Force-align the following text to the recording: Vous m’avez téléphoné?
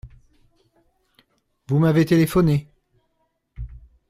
Vous 1.67 1.77
m’avez 1.77 2.05
téléphoné? 2.05 2.67